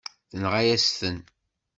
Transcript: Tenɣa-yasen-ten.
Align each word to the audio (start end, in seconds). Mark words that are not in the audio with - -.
Tenɣa-yasen-ten. 0.29 1.17